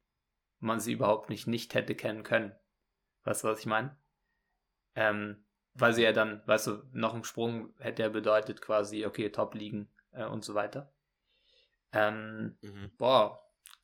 [0.60, 2.53] man sie überhaupt nicht nicht hätte kennen können.
[3.23, 3.97] Weißt du, was ich meine?
[4.95, 9.29] Ähm, weil sie ja dann, weißt du, noch ein Sprung hätte ja bedeutet quasi, okay,
[9.29, 10.91] Top liegen äh, und so weiter.
[11.91, 12.91] Ähm, mhm.
[12.97, 13.41] Boah,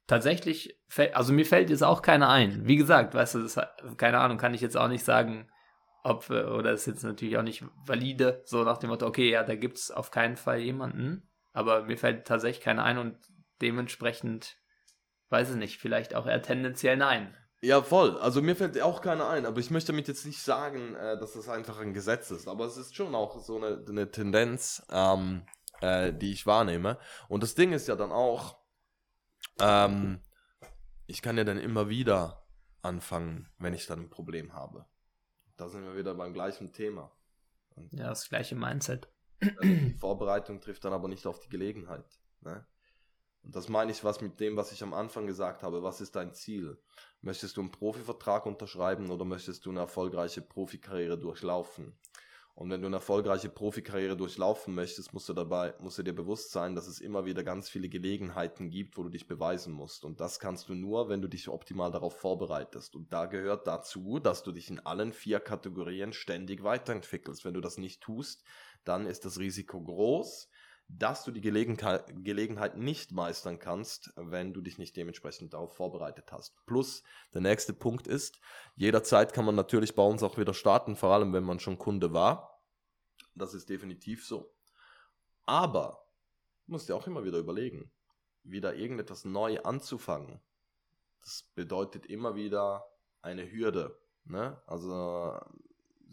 [0.08, 0.80] tatsächlich,
[1.14, 2.68] also mir fällt jetzt auch keiner ein.
[2.68, 3.60] Wie gesagt, weißt du, das,
[3.98, 5.50] keine Ahnung, kann ich jetzt auch nicht sagen,
[6.06, 9.56] ob, oder ist jetzt natürlich auch nicht valide, so nach dem Motto, okay, ja, da
[9.56, 13.18] gibt es auf keinen Fall jemanden, aber mir fällt tatsächlich keiner ein und
[13.62, 14.58] dementsprechend,
[15.30, 17.36] weiß ich nicht, vielleicht auch eher tendenziell nein.
[17.62, 18.20] Ja, voll.
[18.20, 21.34] Also mir fällt auch keiner ein, aber ich möchte damit jetzt nicht sagen, äh, dass
[21.34, 22.48] das einfach ein Gesetz ist.
[22.48, 25.42] Aber es ist schon auch so eine, eine Tendenz, ähm,
[25.82, 27.00] äh, die ich wahrnehme.
[27.28, 28.60] Und das Ding ist ja dann auch,
[29.60, 30.20] ähm,
[31.08, 32.46] ich kann ja dann immer wieder
[32.84, 34.86] anfangen, wenn ich dann ein Problem habe.
[35.58, 37.12] Da sind wir wieder beim gleichen Thema.
[37.76, 39.08] Und ja, das gleiche Mindset.
[39.64, 42.06] Die Vorbereitung trifft dann aber nicht auf die Gelegenheit.
[42.42, 42.66] Ne?
[43.44, 45.84] Und das meine ich was mit dem, was ich am Anfang gesagt habe.
[45.84, 46.78] Was ist dein Ziel?
[47.22, 51.98] Möchtest du einen Profivertrag unterschreiben oder möchtest du eine erfolgreiche Profikarriere durchlaufen?
[52.56, 56.52] Und wenn du eine erfolgreiche Profikarriere durchlaufen möchtest, musst du dabei, musst du dir bewusst
[56.52, 60.06] sein, dass es immer wieder ganz viele Gelegenheiten gibt, wo du dich beweisen musst.
[60.06, 62.96] Und das kannst du nur, wenn du dich optimal darauf vorbereitest.
[62.96, 67.44] Und da gehört dazu, dass du dich in allen vier Kategorien ständig weiterentwickelst.
[67.44, 68.46] Wenn du das nicht tust,
[68.86, 70.50] dann ist das Risiko groß,
[70.88, 76.32] dass du die Gelegenheit, Gelegenheit nicht meistern kannst, wenn du dich nicht dementsprechend darauf vorbereitet
[76.32, 76.56] hast.
[76.66, 78.40] Plus, der nächste Punkt ist,
[78.76, 82.14] jederzeit kann man natürlich bei uns auch wieder starten, vor allem wenn man schon Kunde
[82.14, 82.62] war.
[83.34, 84.54] Das ist definitiv so.
[85.46, 86.08] Aber,
[86.66, 87.92] du musst dir auch immer wieder überlegen,
[88.44, 90.40] wieder irgendetwas neu anzufangen.
[91.22, 92.86] Das bedeutet immer wieder
[93.22, 94.00] eine Hürde.
[94.26, 94.62] Ne?
[94.68, 95.40] Also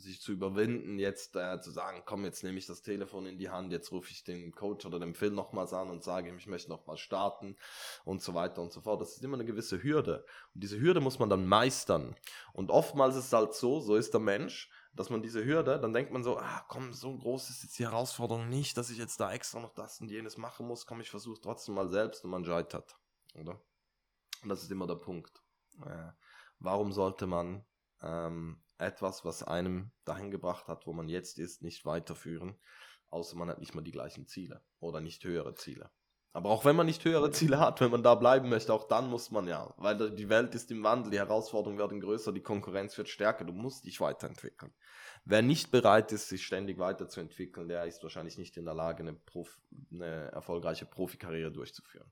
[0.02, 3.50] sich zu überwinden, jetzt äh, zu sagen, komm, jetzt nehme ich das Telefon in die
[3.50, 6.70] Hand, jetzt rufe ich den Coach oder den Phil nochmals an und sage, ich möchte
[6.70, 7.56] nochmal starten
[8.04, 9.00] und so weiter und so fort.
[9.00, 10.24] Das ist immer eine gewisse Hürde.
[10.54, 12.16] Und diese Hürde muss man dann meistern.
[12.52, 15.92] Und oftmals ist es halt so, so ist der Mensch, dass man diese Hürde, dann
[15.92, 19.20] denkt man so, ah, komm, so groß ist jetzt die Herausforderung nicht, dass ich jetzt
[19.20, 22.30] da extra noch das und jenes machen muss, komm, ich versuche trotzdem mal selbst und
[22.30, 22.98] man scheitert,
[23.34, 23.60] oder?
[24.42, 25.42] Und das ist immer der Punkt.
[25.86, 26.12] Äh,
[26.58, 27.64] warum sollte man
[28.02, 32.56] ähm, etwas, was einem dahin gebracht hat, wo man jetzt ist, nicht weiterführen,
[33.10, 35.90] außer man hat nicht mal die gleichen Ziele oder nicht höhere Ziele.
[36.34, 39.10] Aber auch wenn man nicht höhere Ziele hat, wenn man da bleiben möchte, auch dann
[39.10, 42.96] muss man ja, weil die Welt ist im Wandel, die Herausforderungen werden größer, die Konkurrenz
[42.96, 44.72] wird stärker, du musst dich weiterentwickeln.
[45.26, 49.12] Wer nicht bereit ist, sich ständig weiterzuentwickeln, der ist wahrscheinlich nicht in der Lage, eine,
[49.12, 49.60] Prof
[49.92, 52.10] eine erfolgreiche Profikarriere durchzuführen.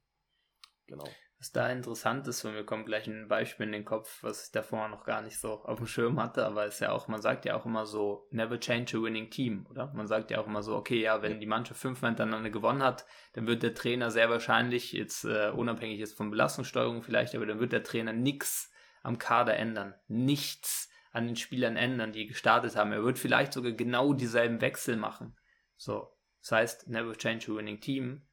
[0.86, 1.08] Genau.
[1.40, 4.52] Was da interessant ist, und mir kommt gleich ein Beispiel in den Kopf, was ich
[4.52, 7.22] davor noch gar nicht so auf dem Schirm hatte, aber es ist ja auch, man
[7.22, 9.90] sagt ja auch immer so, never change a winning team, oder?
[9.94, 13.06] Man sagt ja auch immer so, okay, ja, wenn die Mannschaft fünfmal hintereinander gewonnen hat,
[13.32, 17.58] dann wird der Trainer sehr wahrscheinlich, jetzt äh, unabhängig jetzt von Belastungssteuerung vielleicht, aber dann
[17.58, 18.70] wird der Trainer nichts
[19.02, 19.94] am Kader ändern.
[20.08, 22.92] Nichts an den Spielern ändern, die gestartet haben.
[22.92, 25.38] Er wird vielleicht sogar genau dieselben Wechsel machen.
[25.78, 26.14] So.
[26.42, 28.26] Das heißt, never change a winning team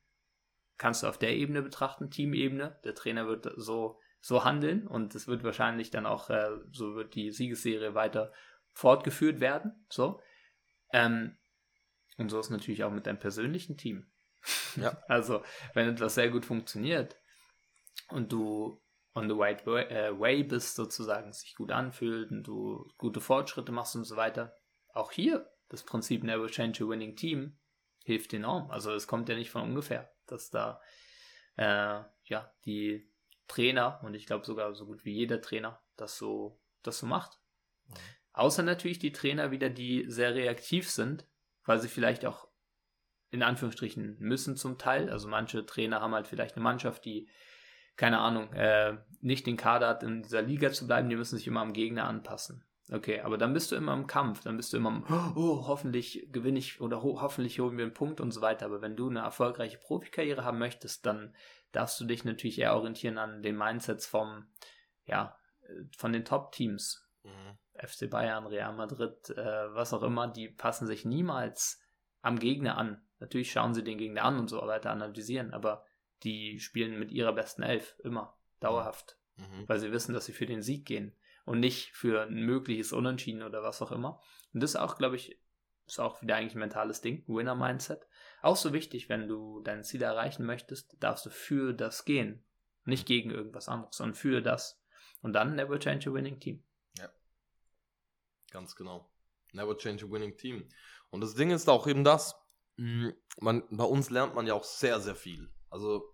[0.78, 2.80] kannst du auf der Ebene betrachten, Teamebene.
[2.84, 7.16] Der Trainer wird so, so handeln und es wird wahrscheinlich dann auch, äh, so wird
[7.16, 8.32] die Siegesserie weiter
[8.74, 9.86] fortgeführt werden.
[9.90, 10.22] So.
[10.94, 11.38] Ähm,
[12.18, 14.12] und so ist natürlich auch mit deinem persönlichen Team.
[14.76, 15.02] Ja.
[15.08, 15.42] Also,
[15.74, 17.18] wenn etwas sehr gut funktioniert
[18.10, 18.80] und du
[19.16, 23.72] on the right way, äh, way bist, sozusagen, sich gut anfühlt und du gute Fortschritte
[23.72, 24.56] machst und so weiter,
[24.94, 27.58] auch hier das Prinzip Never Change a Winning Team
[28.08, 28.72] hilft enorm.
[28.72, 30.82] Also, es kommt ja nicht von ungefähr dass da
[31.56, 33.10] äh, ja die
[33.48, 37.40] Trainer und ich glaube sogar so gut wie jeder Trainer das so, das so macht.
[37.88, 37.94] Mhm.
[38.34, 41.26] Außer natürlich die Trainer wieder, die sehr reaktiv sind,
[41.66, 42.48] weil sie vielleicht auch
[43.32, 45.10] in Anführungsstrichen müssen zum Teil.
[45.10, 47.28] Also manche Trainer haben halt vielleicht eine Mannschaft, die,
[47.96, 51.48] keine Ahnung, äh, nicht den Kader hat, in dieser Liga zu bleiben, die müssen sich
[51.48, 52.64] immer am Gegner anpassen.
[52.90, 55.04] Okay, aber dann bist du immer im Kampf, dann bist du immer, im,
[55.36, 58.66] oh, hoffentlich gewinne ich oder ho hoffentlich holen wir einen Punkt und so weiter.
[58.66, 61.36] Aber wenn du eine erfolgreiche Profikarriere haben möchtest, dann
[61.74, 64.48] darfst du dich natürlich eher orientieren an den Mindsets vom,
[65.06, 65.38] ja,
[65.98, 67.06] von den Top-Teams.
[67.24, 67.58] Mhm.
[67.78, 71.80] FC Bayern, Real Madrid, äh, was auch immer, die passen sich niemals
[72.22, 73.02] am Gegner an.
[73.20, 75.84] Natürlich schauen sie den Gegner an und so weiter analysieren, aber
[76.24, 79.68] die spielen mit ihrer besten Elf immer, dauerhaft, mhm.
[79.68, 81.14] weil sie wissen, dass sie für den Sieg gehen
[81.48, 84.22] und nicht für ein mögliches Unentschieden oder was auch immer.
[84.54, 85.40] Und das ist auch, glaube ich,
[85.88, 88.06] ist auch wieder eigentlich ein mentales Ding, Winner-Mindset.
[88.42, 92.44] Auch so wichtig, wenn du dein Ziel erreichen möchtest, darfst du für das gehen.
[92.84, 94.84] Nicht gegen irgendwas anderes, sondern für das.
[95.22, 96.66] Und dann never change a winning team.
[96.98, 97.10] Ja.
[98.52, 99.10] Ganz genau.
[99.54, 100.68] Never change a winning team.
[101.12, 102.36] Und das Ding ist auch eben das,
[102.76, 105.50] mm, man, bei uns lernt man ja auch sehr, sehr viel.
[105.70, 106.14] Also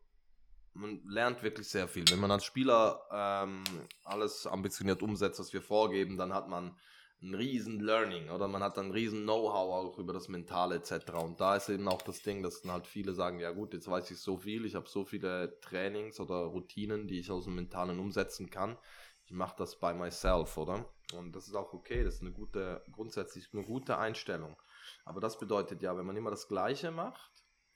[0.74, 2.06] man lernt wirklich sehr viel.
[2.10, 3.64] Wenn man als Spieler ähm,
[4.04, 6.76] alles ambitioniert umsetzt, was wir vorgeben, dann hat man
[7.22, 11.12] ein riesen Learning oder man hat ein riesen Know-how auch über das Mentale etc.
[11.14, 13.88] Und da ist eben auch das Ding, dass dann halt viele sagen, ja gut, jetzt
[13.88, 17.56] weiß ich so viel, ich habe so viele Trainings oder Routinen, die ich aus dem
[17.56, 18.78] Mentalen umsetzen kann.
[19.26, 20.86] Ich mache das bei myself, oder?
[21.18, 24.58] Und das ist auch okay, das ist eine gute, grundsätzlich eine gute Einstellung.
[25.06, 27.32] Aber das bedeutet ja, wenn man immer das Gleiche macht,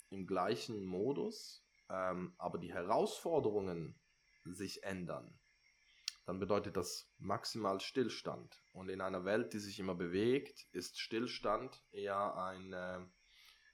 [0.09, 3.99] im gleichen Modus, ähm, aber die Herausforderungen
[4.45, 5.37] sich ändern,
[6.25, 8.61] dann bedeutet das maximal Stillstand.
[8.73, 12.99] Und in einer Welt, die sich immer bewegt, ist Stillstand eher ein, äh,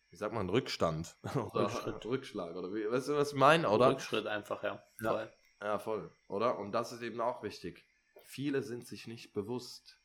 [0.09, 2.05] wie sagt man, Rückstand oder Rückschritt.
[2.05, 3.89] Rückschlag oder wie, weißt du, was ich meine, oder?
[3.89, 4.83] Rückschritt einfach, ja.
[4.99, 5.31] Voll.
[5.61, 6.59] Ja, ja, voll, oder?
[6.59, 7.83] Und das ist eben auch wichtig.
[8.23, 9.99] Viele sind sich nicht bewusst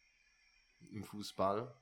[0.91, 1.75] im Fußball,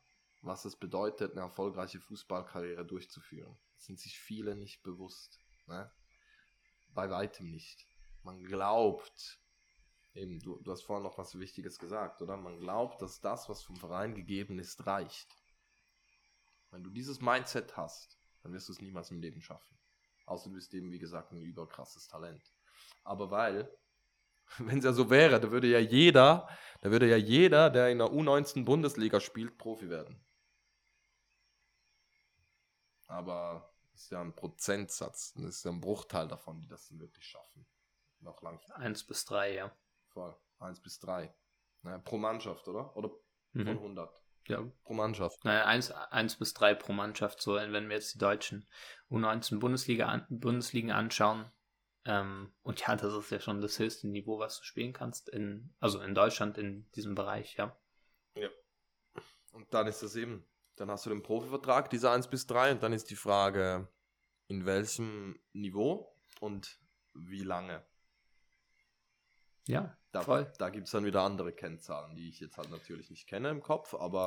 [0.43, 3.57] was es bedeutet, eine erfolgreiche Fußballkarriere durchzuführen.
[3.75, 5.41] Das sind sich viele nicht bewusst.
[5.67, 5.91] Ne?
[6.97, 7.87] Bei weitem nicht.
[8.25, 9.39] Man glaubt,
[10.15, 12.37] eben, du, du hast vorhin noch was Wichtiges gesagt, oder?
[12.37, 15.29] Man glaubt, dass das, was vom Verein gegeben ist, reicht.
[16.73, 19.79] Wenn du dieses Mindset hast, dann wirst du es niemals im Leben schaffen.
[20.25, 22.43] Außer du bist eben, wie gesagt, ein überkrasses Talent.
[23.05, 23.71] Aber weil,
[24.59, 26.49] wenn es ja so wäre, da würde ja jeder,
[26.81, 30.21] da würde ja jeder, der in der U19 Bundesliga spielt, Profi werden.
[33.07, 35.33] Aber ist ja ein Prozentsatz.
[35.35, 37.67] Das ist ja ein Bruchteil davon, die das wirklich schaffen.
[38.21, 38.61] Noch lang.
[38.75, 39.77] Eins bis drei, ja.
[40.09, 40.37] Voll.
[40.59, 41.35] Eins bis drei.
[41.83, 42.97] Naja, pro Mannschaft, oder?
[42.97, 43.11] Oder
[43.53, 43.67] mhm.
[43.67, 44.23] von 100.
[44.49, 44.65] Ja.
[44.85, 45.45] Pro Mannschaft.
[45.45, 48.69] Naja, eins, eins bis drei pro Mannschaft, so, wenn wir jetzt die deutschen
[49.11, 51.51] U19 Bundesliga an, Bundesligen anschauen.
[52.05, 55.75] Ähm, und ja, das ist ja schon das höchste Niveau, was du spielen kannst, in,
[55.81, 57.77] also in Deutschland in diesem Bereich, ja.
[58.37, 58.49] Ja.
[59.53, 62.83] Und dann ist das eben dann hast du den Profivertrag, diese 1 bis 3, und
[62.83, 63.89] dann ist die Frage,
[64.49, 66.79] in welchem Niveau und
[67.15, 67.85] wie lange.
[69.67, 70.53] Ja, da, voll.
[70.59, 73.62] Da gibt es dann wieder andere Kennzahlen, die ich jetzt halt natürlich nicht kenne im
[73.62, 74.27] Kopf, aber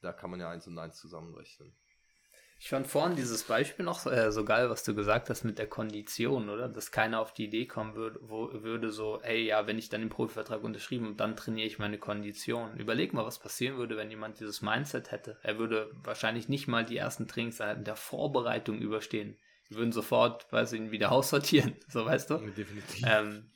[0.00, 1.74] da kann man ja eins und eins zusammenrechnen.
[2.62, 5.66] Ich fand vorhin dieses Beispiel noch äh, so geil, was du gesagt hast mit der
[5.66, 6.68] Kondition, oder?
[6.68, 10.02] Dass keiner auf die Idee kommen würde, wo, würde so, ey, ja, wenn ich dann
[10.02, 12.76] den Profivertrag unterschrieben und dann trainiere ich meine Kondition.
[12.76, 15.38] Überleg mal, was passieren würde, wenn jemand dieses Mindset hätte.
[15.42, 19.38] Er würde wahrscheinlich nicht mal die ersten Trainingseinheiten der Vorbereitung überstehen.
[19.70, 22.36] würden sofort, weiß ich, wieder aussortieren, so weißt du.
[22.36, 23.06] Definitiv.
[23.06, 23.50] Ähm,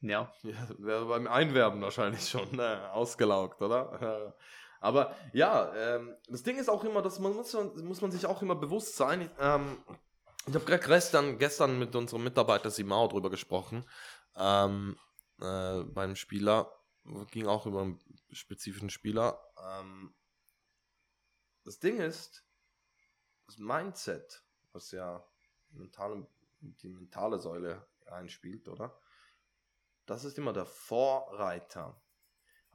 [0.00, 0.32] ja.
[0.44, 0.68] ja.
[0.78, 4.34] Wäre beim Einwerben wahrscheinlich schon äh, ausgelaugt, oder?
[4.86, 8.40] Aber ja, ähm, das Ding ist auch immer, dass man muss, muss man sich auch
[8.40, 9.28] immer bewusst sein.
[9.40, 9.82] Ähm,
[10.46, 13.84] ich habe gerade gestern, gestern mit unserem Mitarbeiter Simao drüber gesprochen.
[14.36, 14.96] Ähm,
[15.40, 16.72] äh, beim Spieler
[17.32, 19.44] ging auch über einen spezifischen Spieler.
[19.60, 20.14] Ähm,
[21.64, 22.44] das Ding ist,
[23.46, 25.26] das Mindset, was ja
[25.70, 26.28] mentale,
[26.60, 28.96] die mentale Säule einspielt, oder?
[30.06, 32.00] Das ist immer der Vorreiter.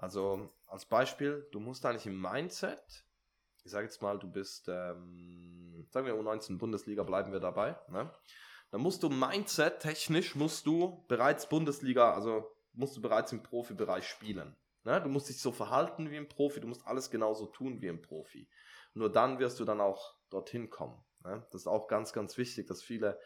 [0.02, 3.06] Also als Beispiel, du musst eigentlich im Mindset,
[3.64, 8.12] ich sage jetzt mal, du bist, ähm, sagen wir U19 Bundesliga, bleiben wir dabei, ne?
[8.72, 14.08] Dann musst du Mindset technisch musst du bereits Bundesliga, also musst du bereits im Profibereich
[14.08, 14.56] spielen.
[14.86, 15.02] Ne?
[15.02, 18.02] Du musst dich so verhalten wie ein Profi, du musst alles genauso tun wie ein
[18.02, 18.50] Profi.
[18.94, 21.04] Nur dann wirst du dann auch dorthin kommen.
[21.26, 21.46] Ne?
[21.52, 23.20] Das ist auch ganz, ganz wichtig, dass viele,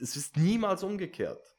[0.00, 1.54] es ist niemals umgekehrt.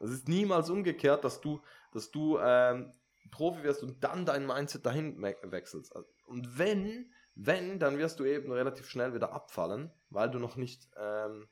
[0.00, 2.92] Es ist niemals umgekehrt, dass du, dass du ähm,
[3.30, 5.94] Profi wirst und dann dein Mindset dahin wechselst.
[6.26, 10.88] Und wenn, wenn, dann wirst du eben relativ schnell wieder abfallen, weil du noch nicht
[10.96, 11.48] ähm,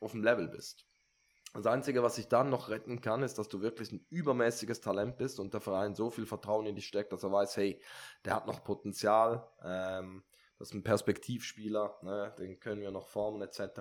[0.00, 0.86] auf dem Level bist.
[1.54, 5.16] Das Einzige, was ich dann noch retten kann, ist, dass du wirklich ein übermäßiges Talent
[5.16, 7.80] bist und der Verein so viel Vertrauen in dich steckt, dass er weiß, hey,
[8.24, 10.22] der hat noch Potenzial, ähm,
[10.58, 13.80] das ist ein Perspektivspieler, ne, den können wir noch formen etc.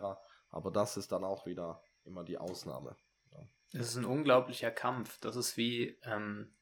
[0.50, 2.96] Aber das ist dann auch wieder immer die Ausnahme.
[3.74, 5.20] Es ist ein unglaublicher Kampf.
[5.20, 6.54] Das ist wie, ähm,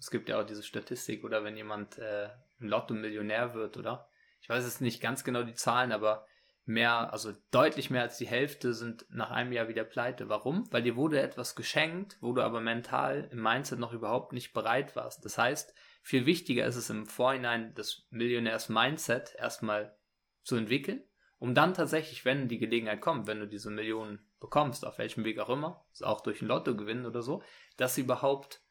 [0.00, 4.08] es gibt ja auch diese Statistik, oder wenn jemand äh, ein Lotto-Millionär wird, oder?
[4.40, 6.26] Ich weiß jetzt nicht ganz genau die Zahlen, aber
[6.64, 10.30] mehr, also deutlich mehr als die Hälfte sind nach einem Jahr wieder pleite.
[10.30, 10.66] Warum?
[10.72, 14.96] Weil dir wurde etwas geschenkt, wo du aber mental im Mindset noch überhaupt nicht bereit
[14.96, 15.24] warst.
[15.24, 19.94] Das heißt, viel wichtiger ist es im Vorhinein, das Millionärs-Mindset erstmal
[20.42, 21.04] zu entwickeln,
[21.38, 25.38] um dann tatsächlich, wenn die Gelegenheit kommt, wenn du diese Millionen bekommst, auf welchem Weg
[25.38, 27.42] auch immer, auch durch ein Lotto gewinnen oder so,
[27.76, 28.62] dass du überhaupt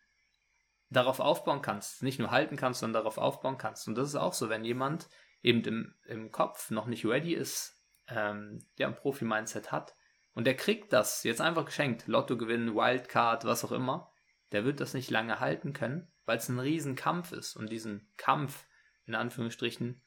[0.89, 3.87] darauf aufbauen kannst, nicht nur halten kannst, sondern darauf aufbauen kannst.
[3.87, 5.07] Und das ist auch so, wenn jemand
[5.41, 9.93] eben im, im Kopf noch nicht ready ist, ähm, der ein Profi-Mindset hat
[10.33, 14.11] und der kriegt das jetzt einfach geschenkt, Lotto gewinnen, Wildcard, was auch immer,
[14.51, 17.55] der wird das nicht lange halten können, weil es ein Riesenkampf ist.
[17.55, 18.65] Und diesen Kampf,
[19.05, 20.01] in Anführungsstrichen,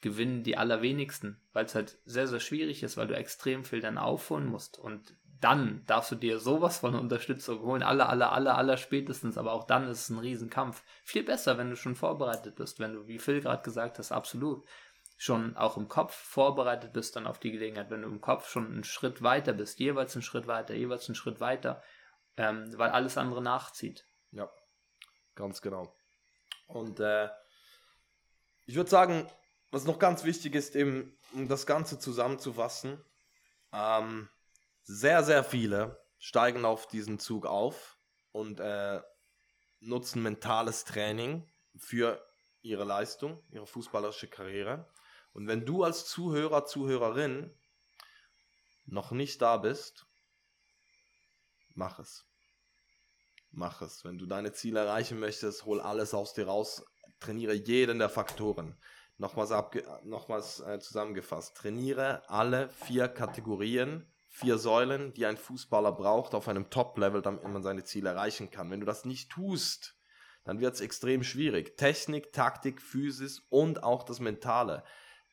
[0.00, 3.98] gewinnen die allerwenigsten, weil es halt sehr, sehr schwierig ist, weil du extrem viel dann
[3.98, 4.78] aufholen musst.
[4.78, 9.52] Und dann darfst du dir sowas von Unterstützung holen, aller, aller, aller, aller spätestens, aber
[9.52, 10.82] auch dann ist es ein Riesenkampf.
[11.02, 14.64] Viel besser, wenn du schon vorbereitet bist, wenn du, wie Phil gerade gesagt hast, absolut
[15.16, 18.66] schon auch im Kopf vorbereitet bist dann auf die Gelegenheit, wenn du im Kopf schon
[18.66, 21.82] einen Schritt weiter bist, jeweils einen Schritt weiter, jeweils einen Schritt weiter,
[22.38, 24.06] ähm, weil alles andere nachzieht.
[24.30, 24.50] Ja.
[25.34, 25.94] Ganz genau.
[26.66, 27.28] Und äh,
[28.66, 29.26] ich würde sagen,
[29.70, 33.02] was noch ganz wichtig ist, eben, um das Ganze zusammenzufassen,
[33.72, 34.28] ähm,
[34.98, 37.98] sehr, sehr viele steigen auf diesen Zug auf
[38.32, 39.00] und äh,
[39.80, 42.24] nutzen mentales Training für
[42.62, 44.88] ihre Leistung, ihre fußballerische Karriere.
[45.32, 47.56] Und wenn du als Zuhörer, Zuhörerin
[48.84, 50.06] noch nicht da bist,
[51.74, 52.26] mach es
[53.52, 54.04] mach es.
[54.04, 56.84] Wenn du deine Ziele erreichen möchtest, hol alles aus dir raus,
[57.18, 58.76] trainiere jeden der Faktoren.
[59.18, 59.52] Nochmals,
[60.04, 66.70] nochmals äh, zusammengefasst, trainiere alle vier Kategorien, vier Säulen, die ein Fußballer braucht auf einem
[66.70, 68.70] Top-Level, damit man seine Ziele erreichen kann.
[68.70, 69.96] Wenn du das nicht tust,
[70.44, 71.76] dann wird es extrem schwierig.
[71.76, 74.84] Technik, Taktik, Physis und auch das Mentale.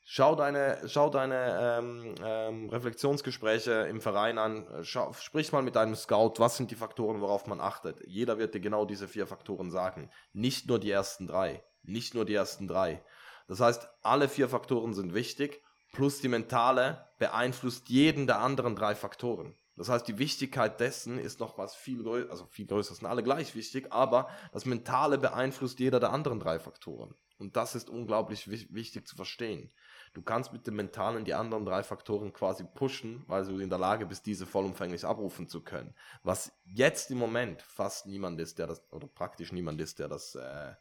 [0.04, 5.96] Schau deine, schau deine ähm, ähm, Reflexionsgespräche im Verein an, schau, sprich mal mit deinem
[5.96, 8.02] Scout, was sind die Faktoren, worauf man achtet.
[8.08, 10.10] Jeder wird dir genau diese vier Faktoren sagen.
[10.34, 11.62] Nicht nur die ersten drei.
[11.84, 13.04] Nicht nur die ersten drei.
[13.48, 18.96] Das heißt, alle vier Faktoren sind wichtig, plus die mentale beeinflusst jeden der anderen drei
[18.96, 19.56] Faktoren.
[19.78, 23.22] Das heißt, die Wichtigkeit dessen ist noch was viel größer, also viel größer sind alle
[23.22, 27.14] gleich wichtig, aber das Mentale beeinflusst jeder der anderen drei Faktoren.
[27.38, 29.72] Und das ist unglaublich wichtig zu verstehen.
[30.14, 33.78] Du kannst mit dem Mentalen die anderen drei Faktoren quasi pushen, weil du in der
[33.78, 35.94] Lage bist, diese vollumfänglich abrufen zu können.
[36.24, 40.34] Was jetzt im Moment fast niemand ist, der das, oder praktisch niemand ist, der das,
[40.34, 40.74] äh,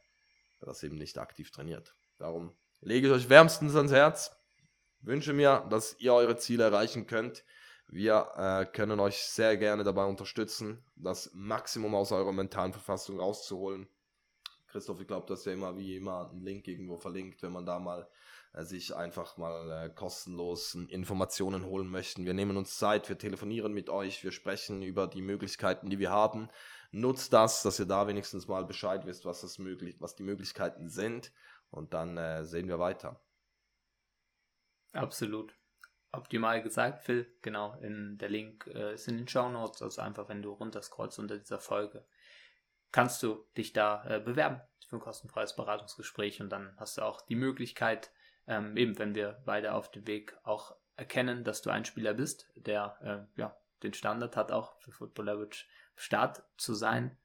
[0.60, 1.94] das eben nicht aktiv trainiert.
[2.16, 4.34] Darum lege ich euch wärmstens ans Herz.
[5.06, 7.44] Wünsche mir, dass ihr eure Ziele erreichen könnt.
[7.86, 13.86] Wir äh, können euch sehr gerne dabei unterstützen, das Maximum aus eurer mentalen Verfassung rauszuholen.
[14.66, 17.64] Christoph, ich glaube, du hast ja immer wie immer einen Link irgendwo verlinkt, wenn man
[17.64, 18.08] da mal
[18.52, 22.24] äh, sich einfach mal äh, kostenlos Informationen holen möchten.
[22.24, 26.10] Wir nehmen uns Zeit, wir telefonieren mit euch, wir sprechen über die Möglichkeiten, die wir
[26.10, 26.48] haben.
[26.90, 30.88] Nutzt das, dass ihr da wenigstens mal Bescheid wisst, was, das möglich, was die Möglichkeiten
[30.88, 31.32] sind.
[31.70, 33.20] Und dann äh, sehen wir weiter.
[34.96, 35.54] Absolut.
[36.12, 37.26] optimal gesagt, Phil.
[37.42, 39.82] Genau, in der Link äh, ist in den Show Notes.
[39.82, 42.06] Also einfach, wenn du runterscrollst unter dieser Folge,
[42.92, 47.20] kannst du dich da äh, bewerben für ein kostenfreies Beratungsgespräch und dann hast du auch
[47.22, 48.10] die Möglichkeit,
[48.46, 52.50] ähm, eben wenn wir beide auf dem Weg auch erkennen, dass du ein Spieler bist,
[52.54, 52.96] der
[53.36, 55.66] äh, ja den Standard hat, auch für Football Average
[55.96, 57.18] Start zu sein,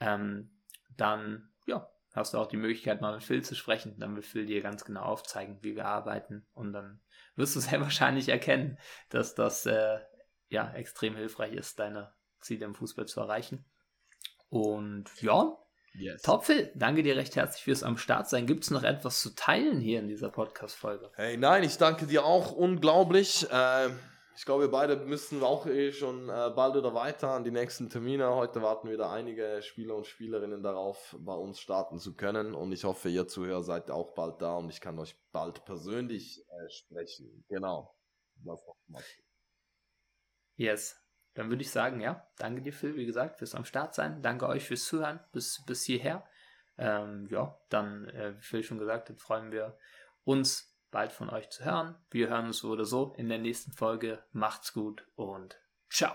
[0.00, 0.60] ähm,
[0.96, 3.98] dann ja hast du auch die Möglichkeit, mal mit Phil zu sprechen.
[3.98, 6.46] Dann wird Phil dir ganz genau aufzeigen, wie wir arbeiten.
[6.54, 7.00] Und dann
[7.34, 8.78] wirst du sehr wahrscheinlich erkennen,
[9.10, 9.98] dass das äh,
[10.48, 13.64] ja extrem hilfreich ist, deine Ziele im Fußball zu erreichen.
[14.48, 15.58] Und ja,
[15.94, 16.22] yes.
[16.22, 16.70] top Phil.
[16.76, 18.46] Danke dir recht herzlich fürs am Start sein.
[18.46, 21.10] Gibt es noch etwas zu teilen hier in dieser Podcast-Folge?
[21.16, 23.50] Hey, nein, ich danke dir auch unglaublich.
[23.50, 23.90] Äh
[24.36, 27.88] ich glaube, wir beide müssen auch eh schon äh, bald oder weiter an die nächsten
[27.88, 28.34] Termine.
[28.34, 32.54] Heute warten wieder einige Spieler und Spielerinnen darauf, bei uns starten zu können.
[32.54, 36.44] Und ich hoffe, ihr Zuhörer seid auch bald da und ich kann euch bald persönlich
[36.48, 37.44] äh, sprechen.
[37.48, 37.96] Genau.
[40.56, 41.00] Yes.
[41.34, 44.22] Dann würde ich sagen, ja, danke dir, Phil, wie gesagt, fürs am Start sein.
[44.22, 46.28] Danke euch fürs Zuhören bis, bis hierher.
[46.76, 49.78] Ähm, ja, dann, äh, wie Phil schon gesagt hat, freuen wir
[50.24, 51.96] uns bald von euch zu hören.
[52.10, 54.22] Wir hören uns so oder so in der nächsten Folge.
[54.32, 55.58] Macht's gut und
[55.90, 56.14] ciao.